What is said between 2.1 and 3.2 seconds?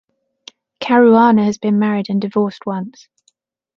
divorced once.